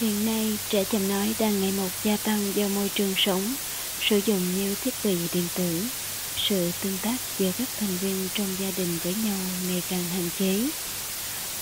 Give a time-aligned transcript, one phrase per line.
[0.00, 3.54] Hiện nay, trẻ chậm nói đang ngày một gia tăng do môi trường sống,
[4.00, 5.82] sử dụng nhiều thiết bị điện tử.
[6.36, 9.38] Sự tương tác giữa các thành viên trong gia đình với nhau
[9.68, 10.70] ngày càng hạn chế.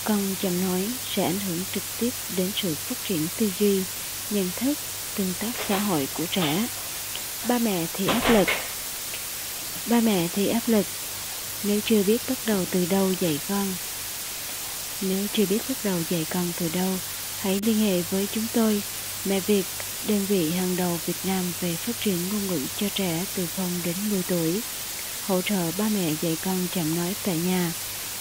[0.04, 3.82] Con chậm nói sẽ ảnh hưởng trực tiếp đến sự phát triển tư duy,
[4.30, 4.74] nhận thức,
[5.16, 6.68] tương tác xã hội của trẻ.
[7.48, 8.48] Ba mẹ thì áp lực.
[9.86, 10.86] Ba mẹ thì áp lực.
[11.62, 13.66] Nếu chưa biết bắt đầu từ đâu dạy con.
[15.00, 16.98] Nếu chưa biết bắt đầu dạy con từ đâu,
[17.38, 18.82] hãy liên hệ với chúng tôi,
[19.24, 19.64] Mẹ Việt,
[20.08, 23.70] đơn vị hàng đầu Việt Nam về phát triển ngôn ngữ cho trẻ từ 0
[23.84, 24.60] đến 10 tuổi,
[25.26, 27.72] hỗ trợ ba mẹ dạy con chậm nói tại nhà,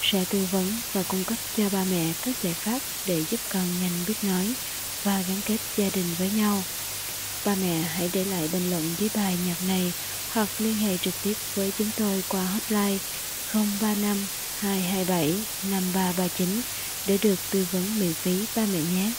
[0.02, 3.66] sẽ tư vấn và cung cấp cho ba mẹ các giải pháp để giúp con
[3.82, 4.54] nhanh biết nói
[5.04, 6.64] và gắn kết gia đình với nhau.
[7.46, 9.94] Ba mẹ hãy để lại bình luận dưới bài nhạc này
[10.28, 12.98] hoặc liên hệ trực tiếp với chúng tôi qua hotline
[13.54, 14.28] 035
[14.60, 15.34] 227
[15.72, 16.62] 5339
[17.08, 19.14] để được tư vấn miễn phí ba mẹ nhé.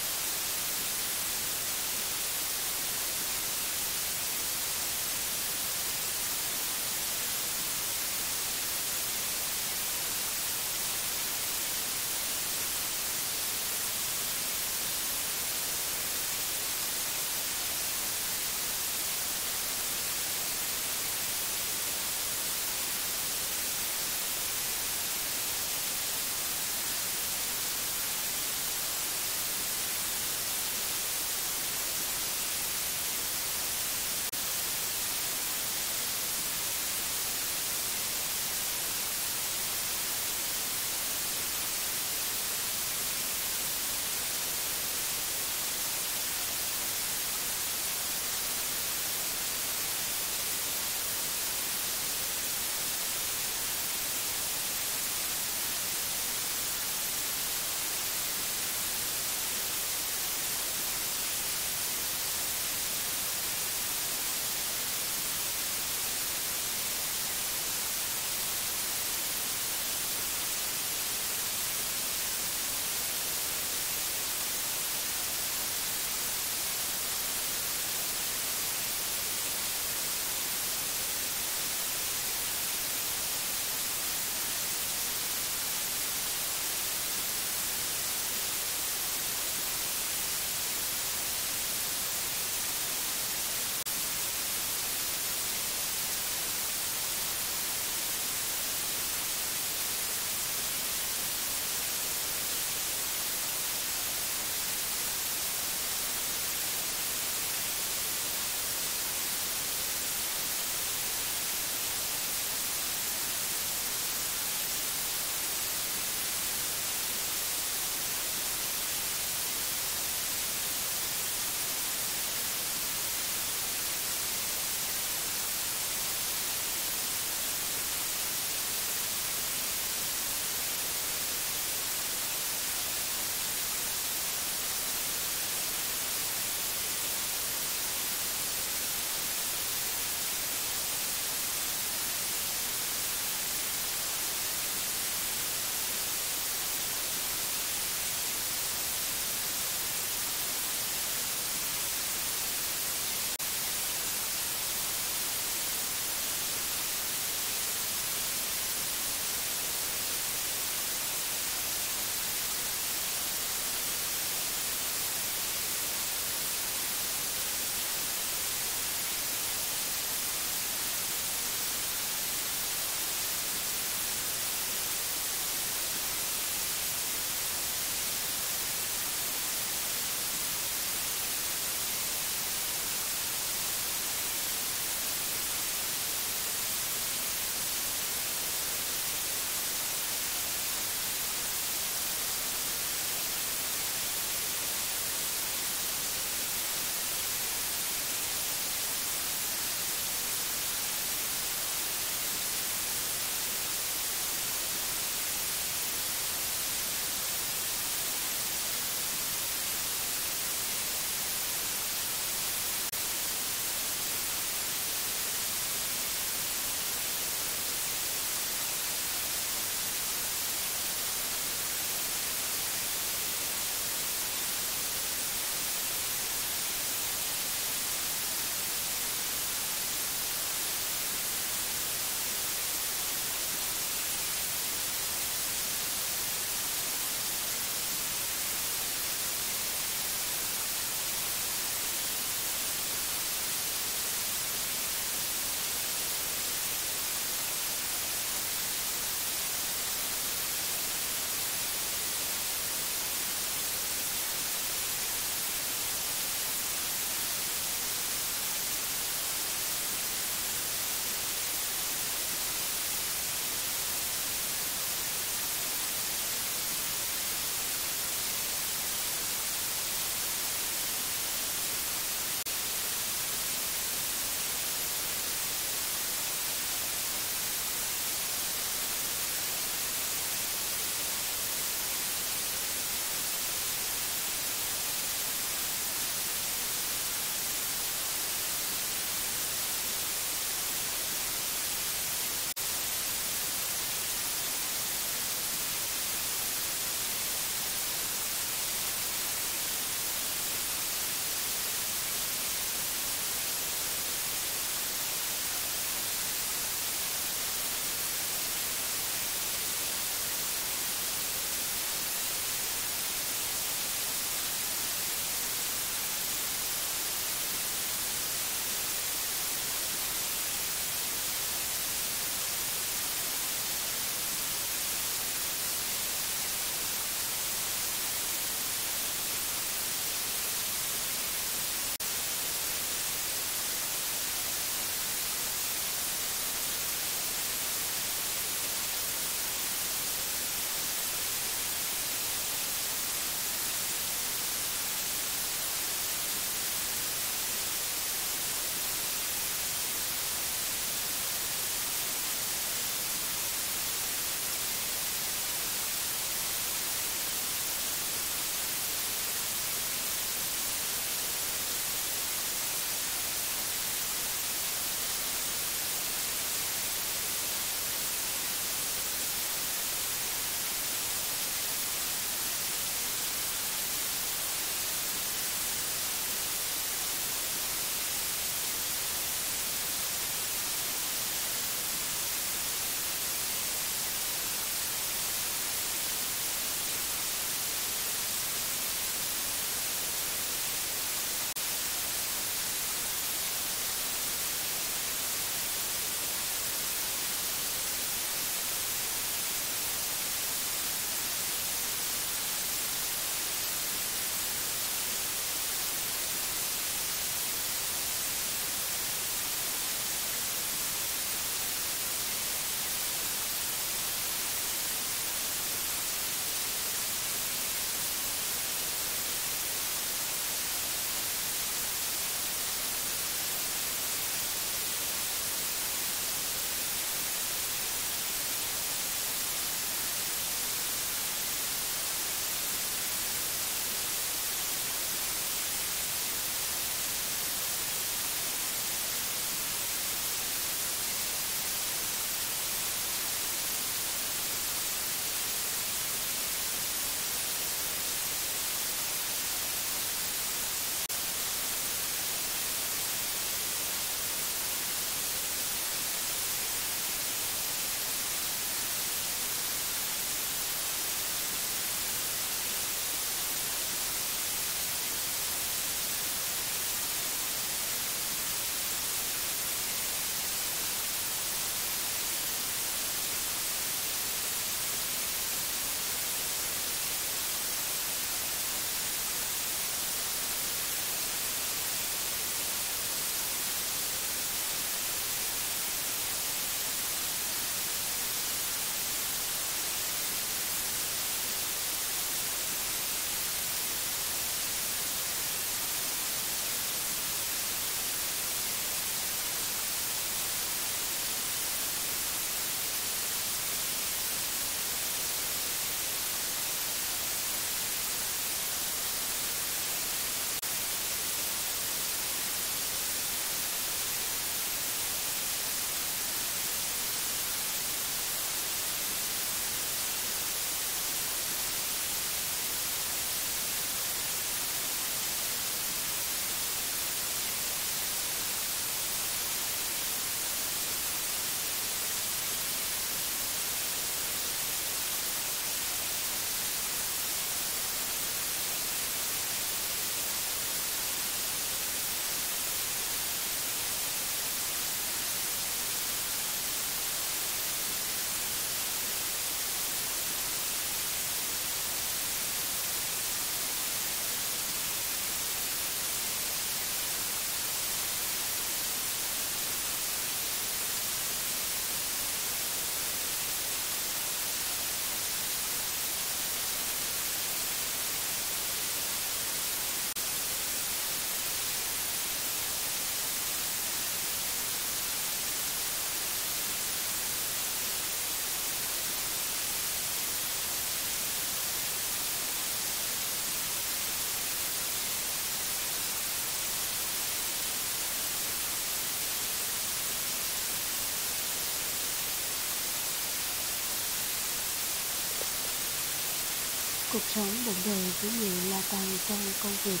[597.12, 600.00] Cuộc sống bộn bề với nhiều la tăng trong công việc,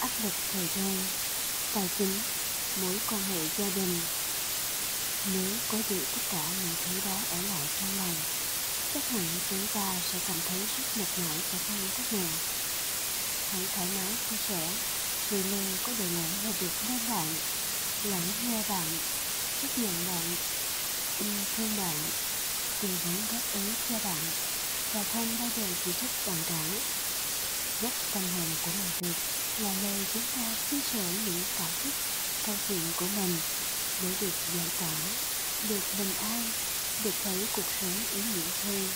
[0.00, 0.96] áp lực thời gian,
[1.74, 2.12] tài chính,
[2.82, 4.00] mối quan hệ gia đình.
[5.34, 8.14] Nếu có giữ tất cả những thứ đó ở lại trong lòng,
[8.94, 12.32] chắc hẳn chúng ta sẽ cảm thấy rất mệt mỏi và không cách nào.
[13.50, 14.68] Hãy thoải mái chia sẻ,
[15.30, 17.26] vì luôn có đội ngũ là được bên bạn,
[18.02, 18.86] lắng nghe bạn,
[19.62, 20.36] chấp nhận bạn,
[21.18, 21.96] yêu thương bạn,
[22.80, 24.51] tìm hướng góp ý cho bạn
[24.92, 26.64] và không bao giờ chỉ trích bạn cả.
[27.82, 29.16] góc tâm hồn của làm việc
[29.56, 31.92] là nơi chúng ta chia sẻ những cảm xúc,
[32.46, 33.36] câu chuyện của mình
[34.02, 34.96] để được giải tỏa,
[35.68, 36.42] được bình an,
[37.04, 38.88] được thấy cuộc sống ý nghĩa hơn.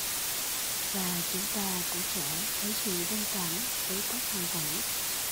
[0.92, 2.22] Và chúng ta cũng sẽ
[2.60, 3.54] thấy sự đồng cảm
[3.88, 4.80] với các hoàn cảnh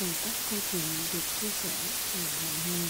[0.01, 1.71] từ các câu chuyện được chia sẻ
[2.13, 2.89] từ mọi người.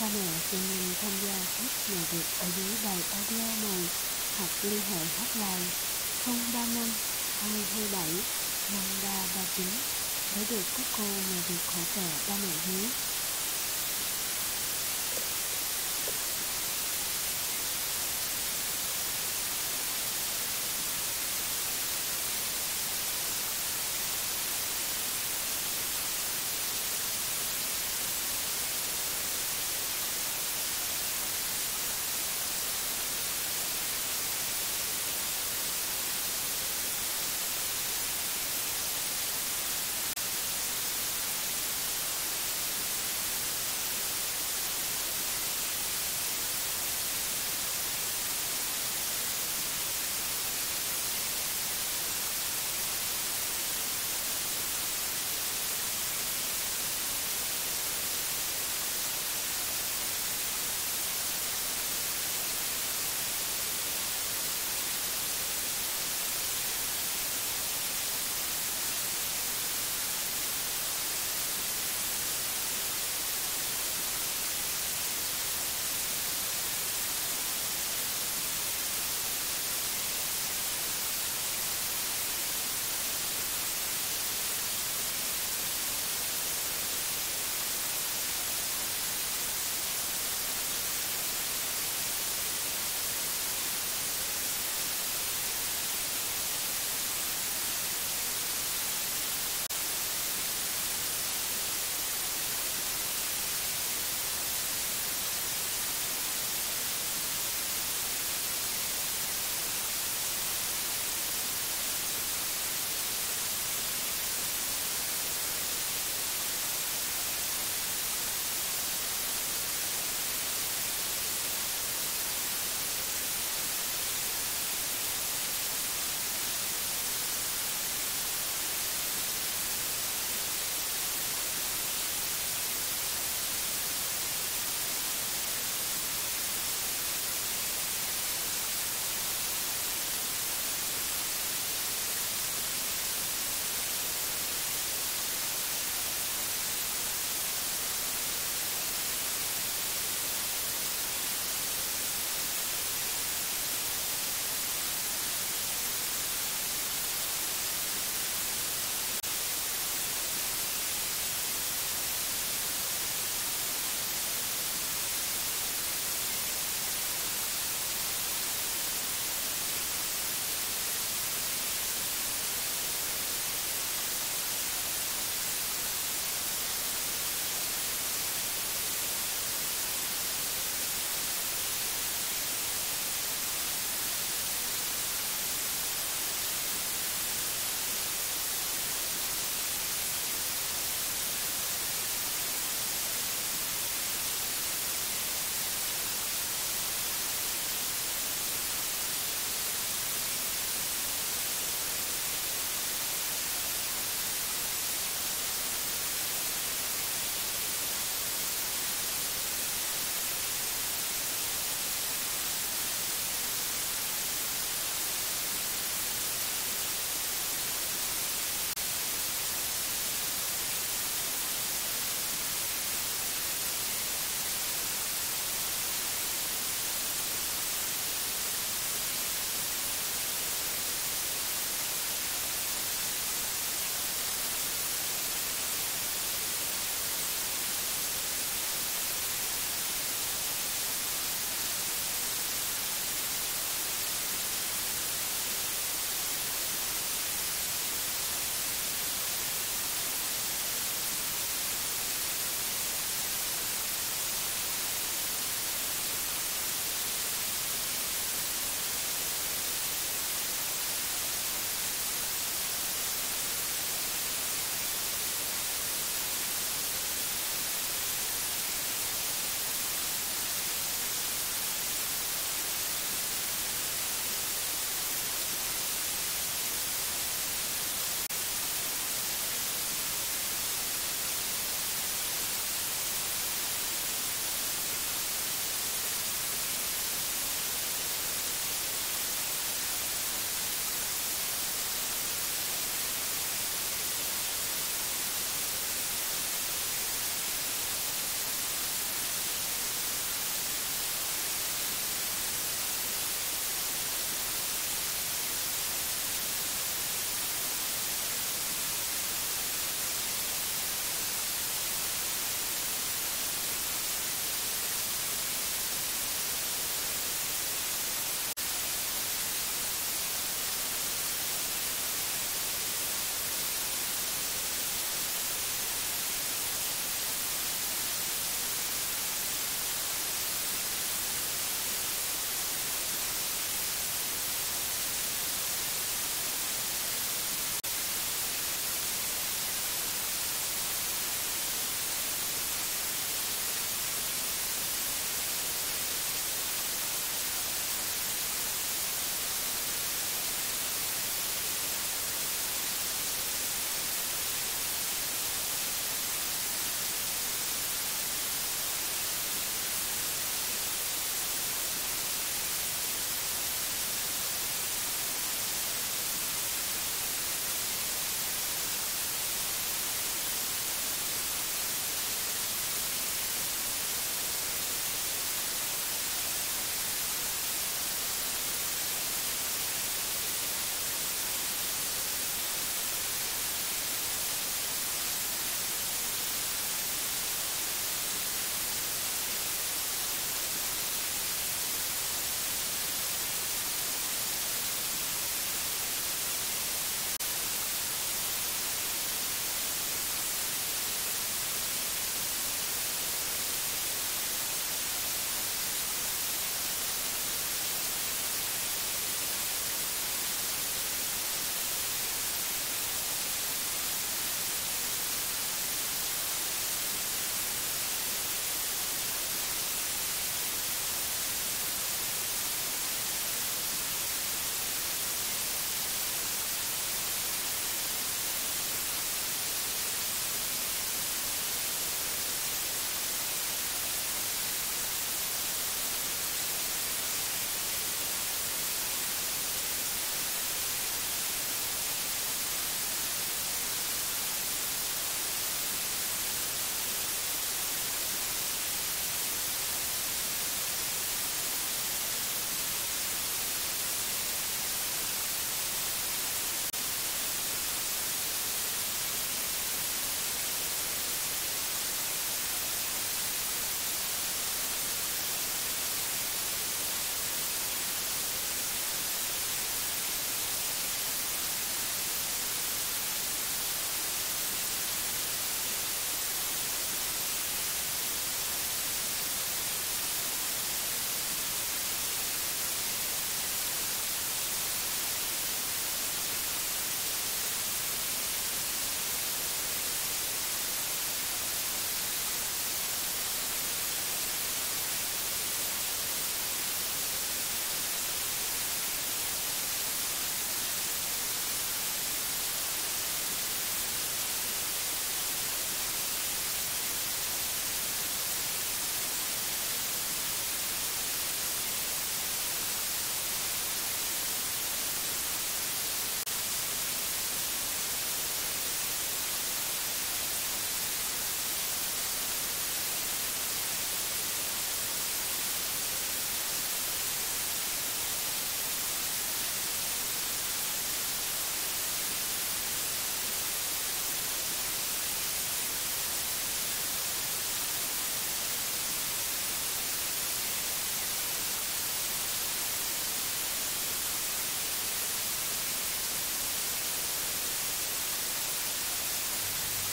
[0.00, 3.88] Ba mẹ xin mình tham gia hết nhà việc ở dưới bài audio này
[4.36, 5.91] hoặc liên hệ hotline
[6.24, 6.98] 035
[7.32, 8.24] 227
[8.68, 9.82] 5339
[10.30, 12.90] để được các cô nhà việc hỗ trợ ba mẹ hiếu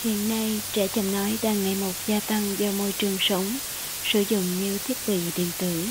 [0.04, 3.58] Hiện nay, trẻ chậm nói đang ngày một gia tăng do môi trường sống,
[4.04, 5.86] sử dụng nhiều thiết bị điện tử.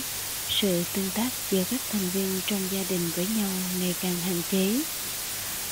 [0.50, 4.42] Sự tương tác giữa các thành viên trong gia đình với nhau ngày càng hạn
[4.52, 4.82] chế.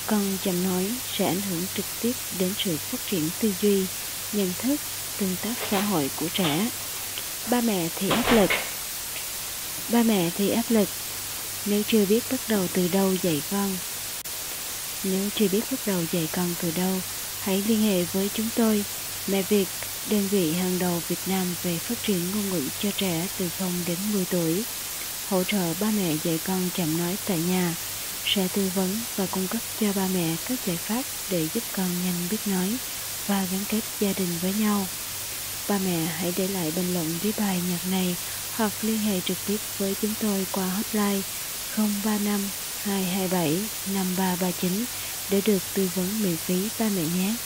[0.08, 3.86] Con chậm nói sẽ ảnh hưởng trực tiếp đến sự phát triển tư duy,
[4.34, 4.76] nhận thức,
[5.18, 6.70] tương tác xã hội của trẻ.
[7.52, 8.50] Ba mẹ thì áp lực.
[9.92, 10.90] Ba mẹ thì áp lực.
[11.66, 13.70] Nếu chưa biết bắt đầu từ đâu dạy con.
[15.04, 17.02] Nếu chưa biết bắt đầu dạy con từ đâu,
[17.48, 18.86] hãy liên hệ với chúng tôi,
[19.28, 19.70] Mẹ Việt,
[20.06, 23.84] đơn vị hàng đầu Việt Nam về phát triển ngôn ngữ cho trẻ từ 0
[23.86, 24.66] đến 10 tuổi,
[25.24, 27.76] hỗ trợ ba mẹ dạy con chậm nói tại nhà,
[28.24, 32.02] sẽ tư vấn và cung cấp cho ba mẹ các giải pháp để giúp con
[32.02, 32.78] nhanh biết nói
[33.28, 34.88] và gắn kết gia đình với nhau.
[35.68, 38.18] Ba mẹ hãy để lại bình luận dưới bài nhạc này
[38.50, 41.22] hoặc liên hệ trực tiếp với chúng tôi qua hotline
[41.78, 44.86] 035 227 5339
[45.28, 47.38] để được tư vấn miễn phí ba mẹ nhé.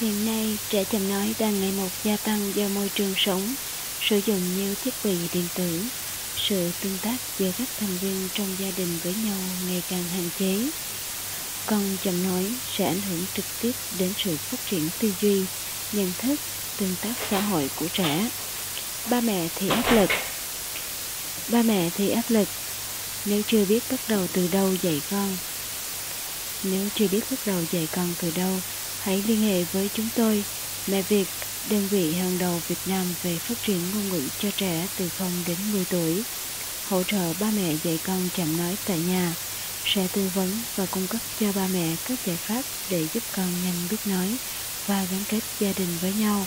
[0.00, 3.54] Hiện nay, trẻ chậm nói đang ngày một gia tăng do môi trường sống,
[4.00, 5.82] sử dụng nhiều thiết bị điện tử.
[6.36, 10.30] Sự tương tác giữa các thành viên trong gia đình với nhau ngày càng hạn
[10.38, 10.70] chế.
[11.66, 12.46] Con chậm nói
[12.76, 15.44] sẽ ảnh hưởng trực tiếp đến sự phát triển tư duy,
[15.92, 16.36] nhận thức,
[16.76, 18.30] tương tác xã hội của trẻ.
[19.10, 20.10] Ba mẹ thì áp lực.
[21.48, 22.48] Ba mẹ thì áp lực
[23.24, 25.36] nếu chưa biết bắt đầu từ đâu dạy con.
[26.62, 28.60] Nếu chưa biết bắt đầu dạy con từ đâu,
[29.00, 30.44] hãy liên hệ với chúng tôi,
[30.86, 31.24] Mẹ Việt,
[31.70, 35.30] đơn vị hàng đầu Việt Nam về phát triển ngôn ngữ cho trẻ từ 0
[35.46, 36.22] đến 10 tuổi,
[36.88, 39.34] hỗ trợ ba mẹ dạy con chậm nói tại nhà,
[39.84, 43.46] sẽ tư vấn và cung cấp cho ba mẹ các giải pháp để giúp con
[43.64, 44.36] nhanh biết nói
[44.86, 46.46] và gắn kết gia đình với nhau.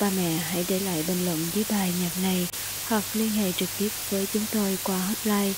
[0.00, 2.46] Ba mẹ hãy để lại bình luận dưới bài nhạc này
[2.82, 5.52] hoặc liên hệ trực tiếp với chúng tôi qua hotline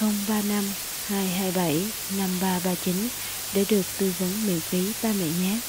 [0.00, 0.64] 035
[1.06, 3.08] 227 5339
[3.54, 5.60] để được tư vấn miễn phí ba mẹ nhé.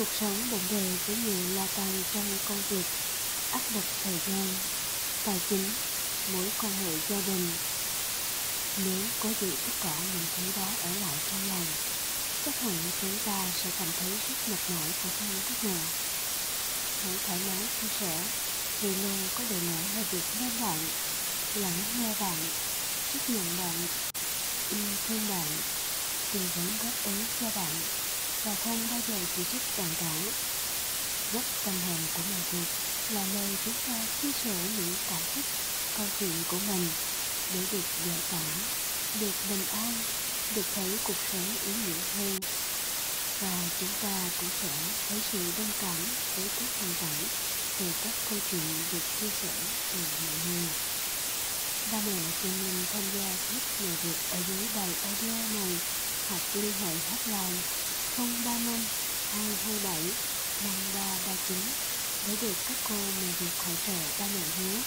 [0.00, 2.84] Cuộc sống bộn bề với nhiều lo toan trong công việc,
[3.50, 4.46] áp lực thời gian,
[5.24, 5.64] tài chính,
[6.32, 7.46] mối quan hệ gia đình.
[8.84, 11.66] Nếu có giữ tất cả những thứ đó ở lại trong lòng,
[12.44, 15.84] chắc hẳn chúng ta sẽ cảm thấy rất mệt mỏi và không cách nào
[17.04, 18.24] hãy thoải mái chia sẻ
[18.80, 20.78] vì luôn có điều ngũ là việc nghe bạn,
[21.54, 22.38] lắng nghe bạn,
[23.12, 23.76] chấp nhận bạn,
[24.70, 25.46] yêu thương bạn
[26.32, 27.99] tư vấn góp ý cho bạn
[28.44, 30.14] và không bao giờ chỉ trích bạn cả
[31.32, 32.66] gốc tâm hồn của mọi việc
[33.08, 35.44] là nơi chúng ta chia sẻ những cảm xúc,
[35.94, 36.86] câu chuyện của mình
[37.48, 38.54] để được giải tỏa,
[39.20, 40.04] được bình an,
[40.54, 42.42] được thấy cuộc sống ý nghĩa hơn.
[43.40, 47.28] Và chúng ta cũng sẽ thấy sự đồng cảm với các hoàn cảnh
[47.76, 49.54] từ các câu chuyện được chia sẻ
[49.90, 50.68] từ mọi người.
[51.84, 55.80] Ba mẹ xin mình tham gia giúp người Việt ở dưới bài audio này
[56.28, 57.62] hoặc liên hệ hotline
[58.16, 58.88] 035
[59.24, 60.16] 227
[60.58, 61.72] 5339
[62.22, 64.82] để được các cô mẹ Việt hỗ trợ ba mẹ hứa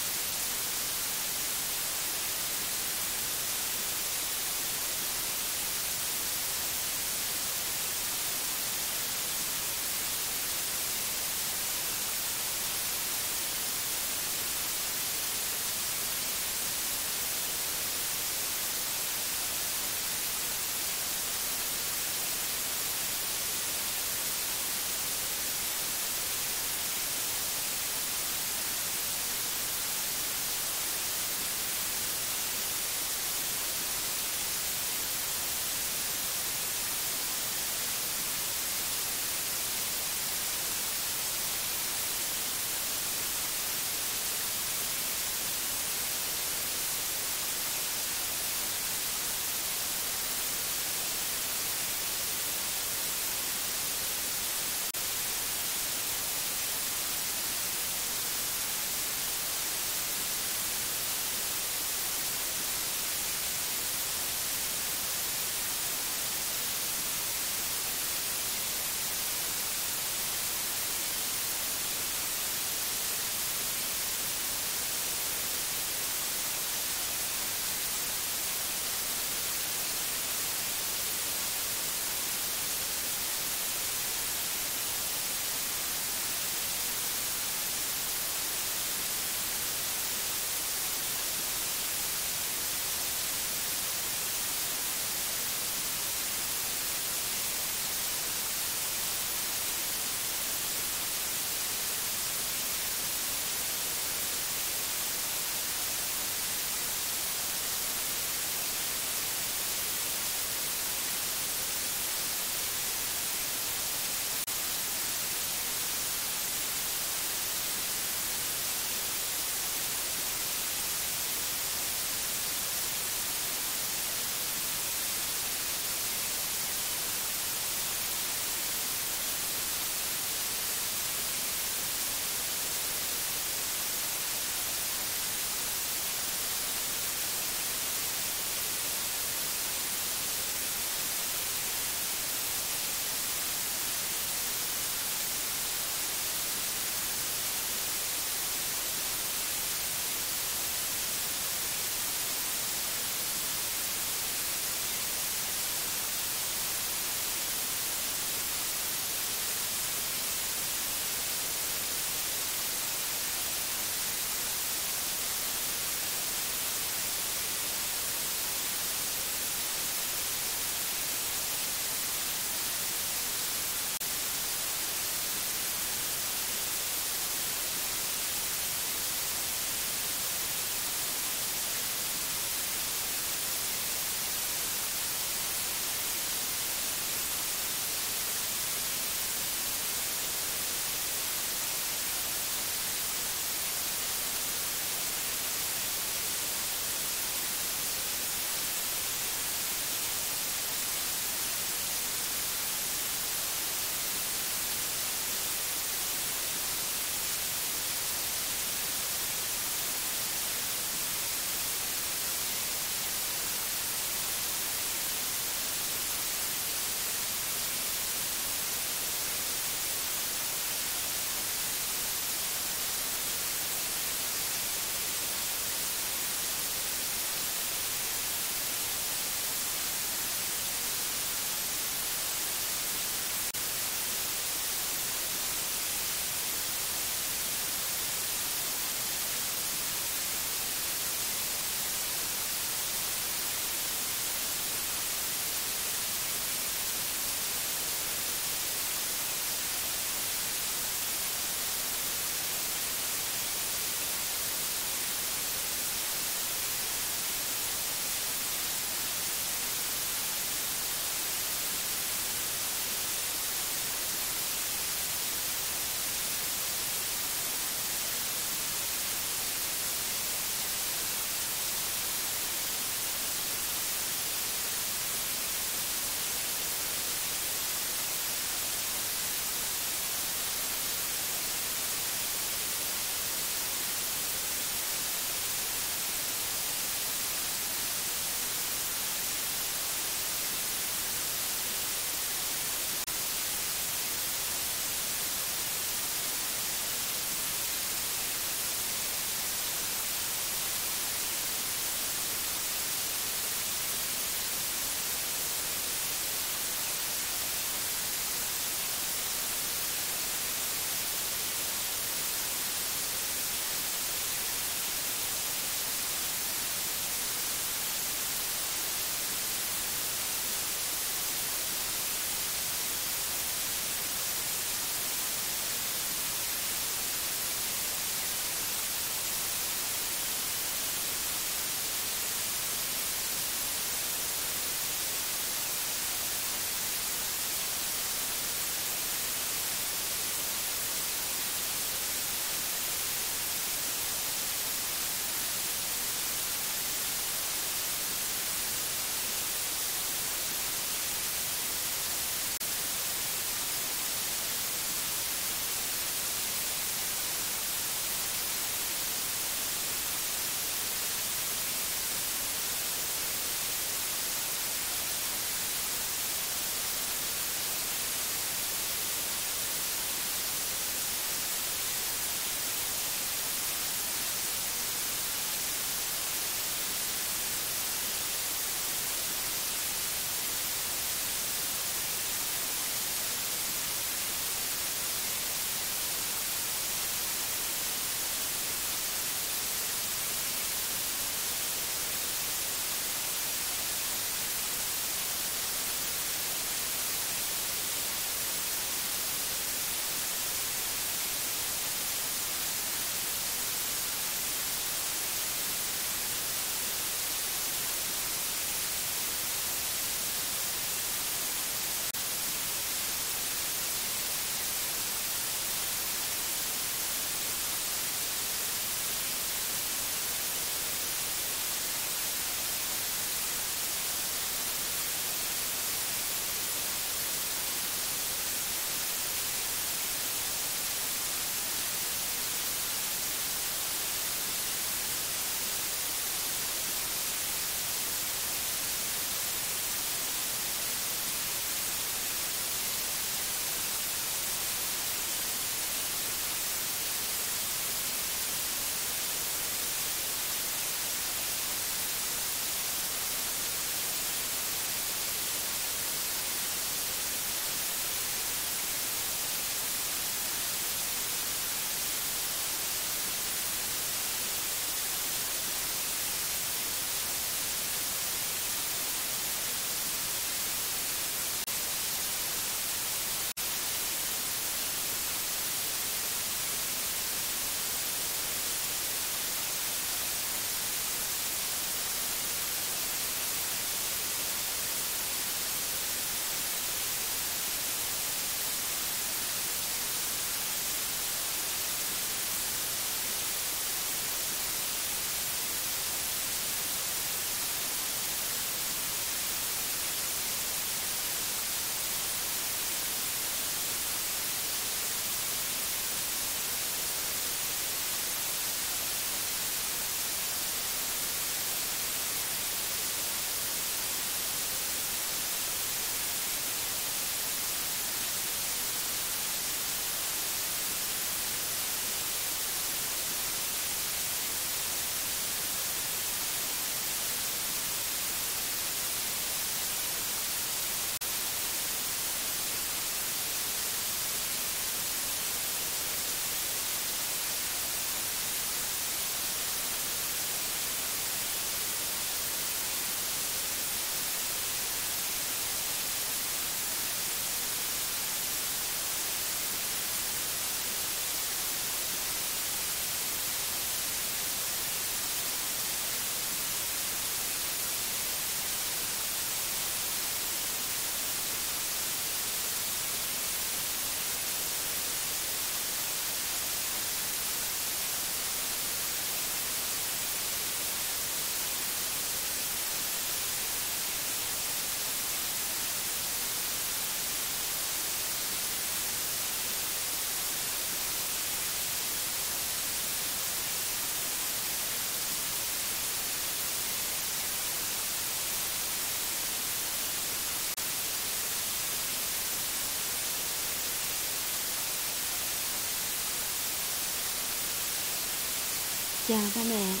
[599.26, 600.00] Chào ba mẹ,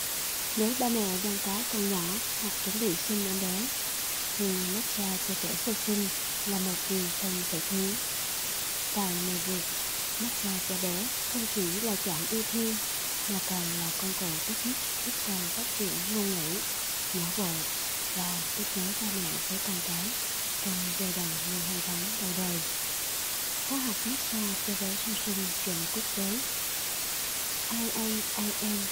[0.56, 3.68] nếu ba mẹ đang có con nhỏ hoặc chuẩn bị sinh em bé,
[4.32, 6.08] thì massage cho trẻ sơ sinh
[6.44, 7.96] là một điều không thể thiếu.
[8.92, 9.64] Tại mẹ việc,
[10.18, 12.78] massage cho bé không chỉ là chọn yêu thương,
[13.26, 16.62] mà còn là công cụ tốt nhất giúp con phát triển ngôn ngữ,
[17.12, 17.66] não bộ
[18.14, 20.14] và kết nối ba mẹ với con cái
[20.60, 22.62] trong giai đoạn 12 tháng đầu đời.
[23.64, 26.42] Khóa học massage cho bé sơ sinh chuẩn quốc tế
[27.68, 28.86] IAIM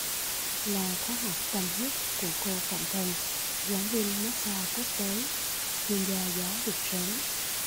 [0.64, 3.14] là khóa học tâm huyết của cô Phạm Thần,
[3.70, 5.22] giảng viên massage quốc tế,
[5.88, 7.20] chuyên gia giáo dục sớm,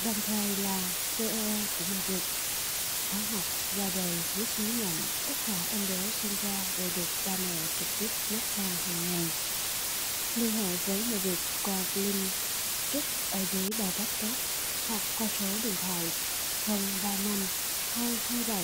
[0.05, 0.79] đồng thời là
[1.17, 2.23] CEO của mẹ Việt.
[3.09, 3.43] Khóa học
[3.77, 4.97] ra đời lúc sứ nhận
[5.27, 9.25] tất cả em bé sinh ra đều được ba mẹ trực tiếp massage hàng ngày.
[10.35, 12.31] Liên hệ với mẹ Việt qua link
[12.93, 14.41] trích ở dưới bài podcast
[14.87, 16.11] hoặc qua số điện thoại
[16.67, 17.47] 035
[17.89, 18.63] 227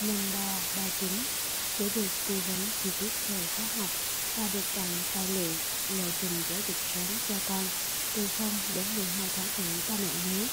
[0.00, 1.43] 5339
[1.76, 3.92] để được tư vấn chi tiết về khóa học
[4.34, 7.70] và được tặng tài liệu lộ trình giáo dục sớm cho con,
[8.12, 10.48] từ 0 đến 12 tháng tuổi ba mẹ nhé.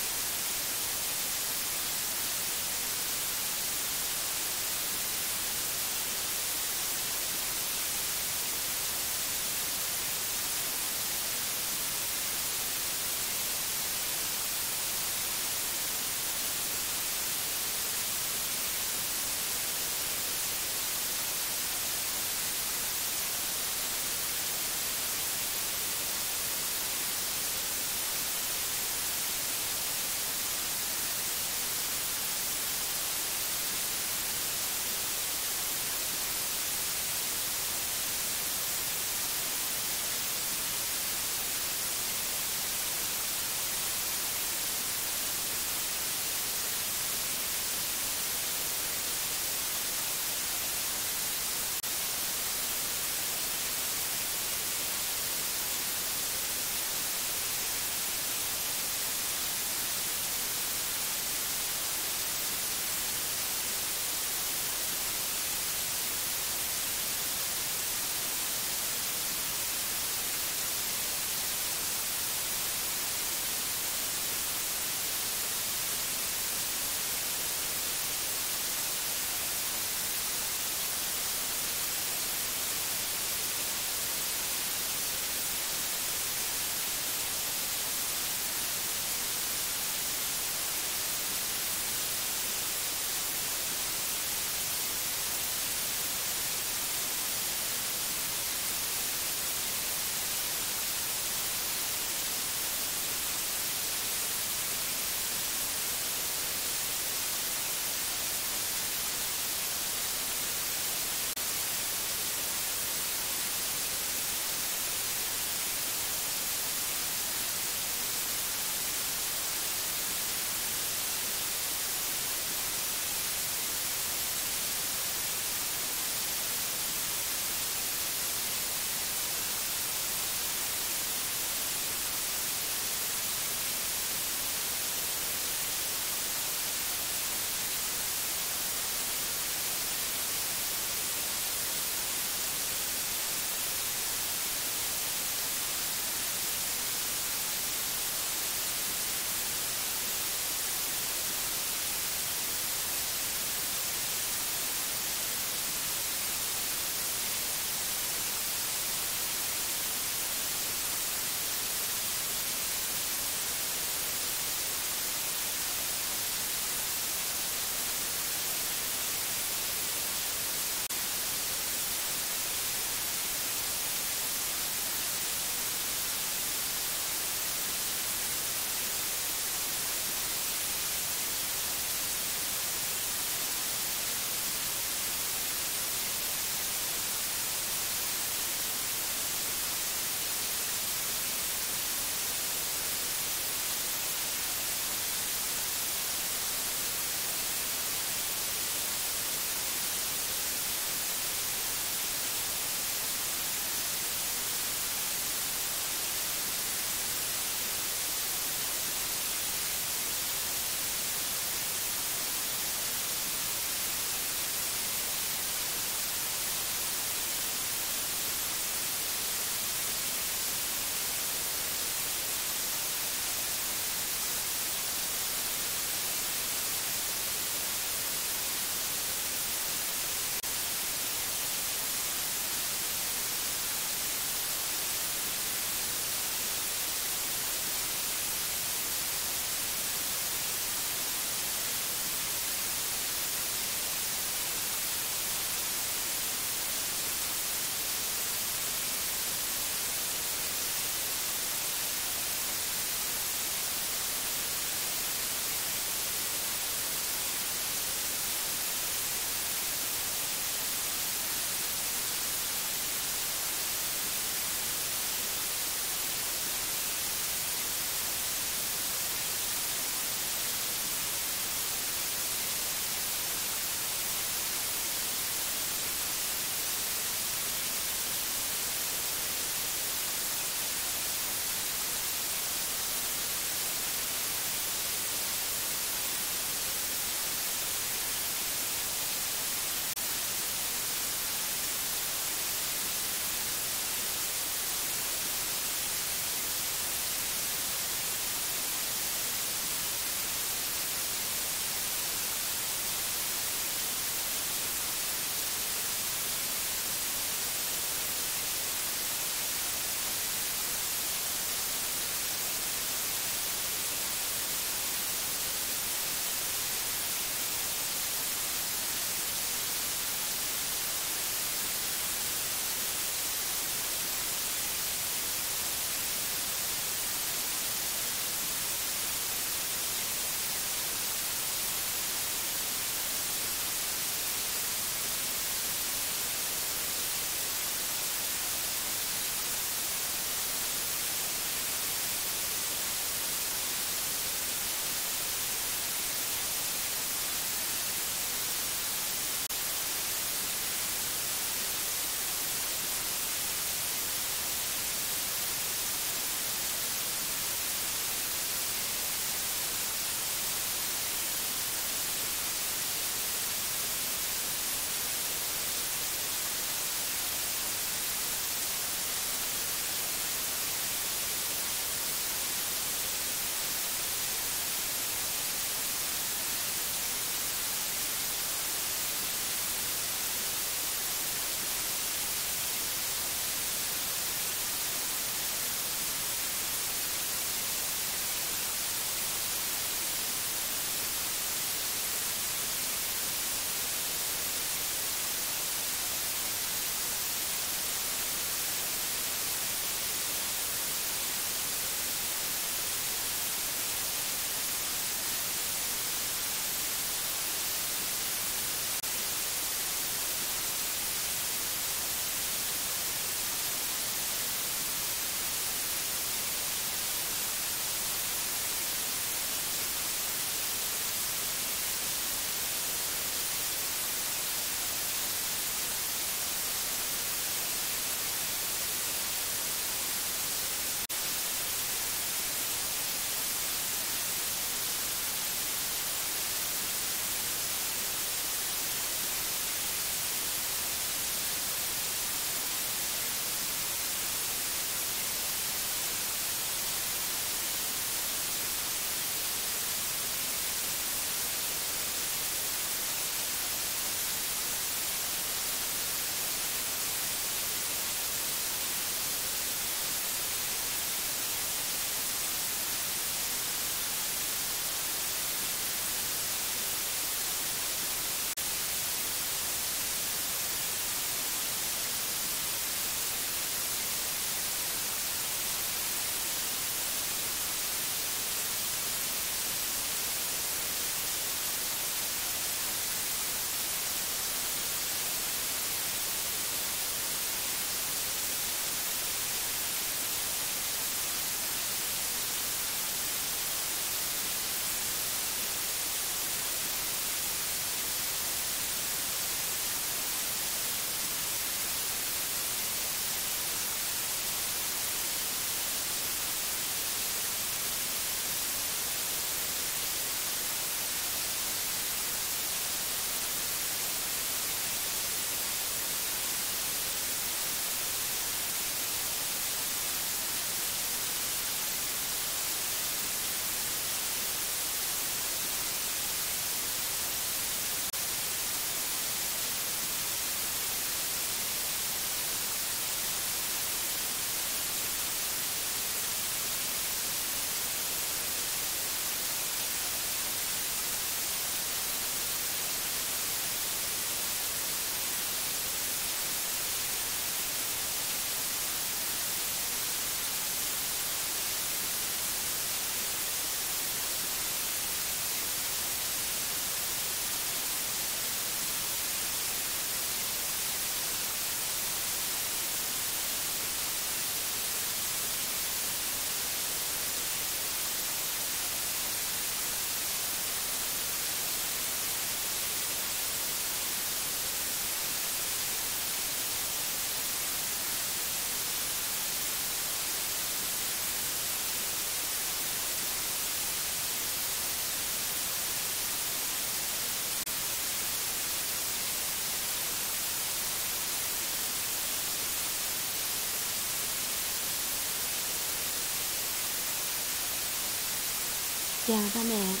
[599.26, 600.00] Chào ba mẹ,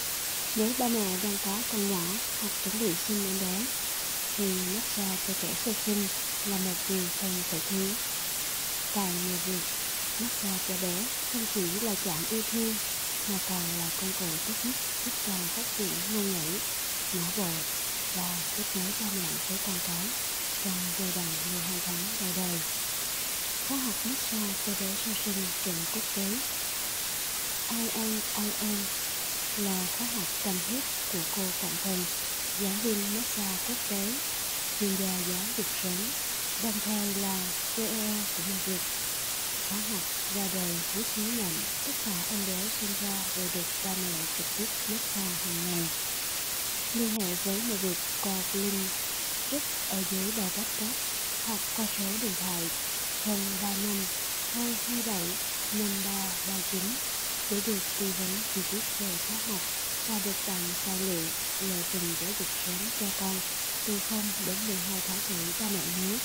[0.54, 3.66] nếu ba mẹ đang có con nhỏ hoặc chuẩn bị sinh em bé,
[4.32, 6.08] thì massage cho trẻ sơ sinh
[6.44, 7.96] là một điều không thể thiếu.
[8.92, 9.62] Tại nhiều việc,
[10.18, 12.78] massage cho bé không chỉ là chạm yêu thương,
[13.26, 16.60] mà còn là công cụ tốt nhất giúp con phát triển ngôn ngữ,
[17.12, 17.66] não bộ
[18.12, 20.12] và kết nối cha mẹ với con cái
[20.60, 22.62] trong giai đoạn 12 tháng đầu đời.
[23.60, 26.40] Khóa học massage cho bé sơ sinh trường quốc tế
[27.68, 28.86] ININ
[29.56, 32.06] là khóa học tâm huyết của cô Phạm Thần,
[32.56, 34.20] giáo viên massage quốc tế,
[34.78, 36.10] chuyên gia giáo dục sống,
[36.62, 38.80] đồng thời là CEO của người Việt.
[39.68, 40.04] Khóa học
[40.34, 44.26] ra đời với sứ mệnh tất cả em bé sinh ra đều được ba mẹ
[44.34, 45.90] trực tiếp massage hàng ngày.
[46.92, 48.92] Liên hệ với người Việt qua link
[49.50, 50.98] rất ở dưới bài podcast
[51.40, 52.70] hoặc qua số điện thoại
[53.24, 54.06] 035
[54.46, 55.38] 227
[55.70, 57.11] 5339
[57.48, 59.62] để được tư vấn chi tiết về khóa học
[60.06, 63.40] và được tặng tài liệu lộ trình giáo dục sớm cho con
[63.84, 66.18] từ 0 đến 12 tháng tuổi ba mẹ nhé.